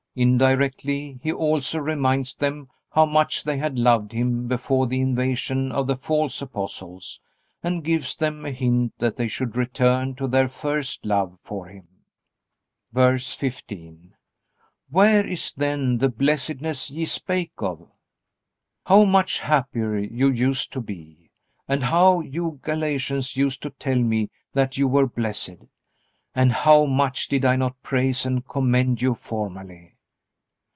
[0.13, 5.87] Indirectly, he also reminds them how much they had loved him before the invasion of
[5.87, 7.21] the false apostles,
[7.63, 11.87] and gives them a hint that they should return to their first love for him.
[12.91, 14.13] VERSE 15.
[14.89, 17.89] Where is then the blessedness ye spake of?
[18.85, 21.31] "How much happier you used to be.
[21.69, 25.67] And how you Galatians used to tell me that you were blessed.
[26.35, 29.87] And how much did I not praise and commend you formerly."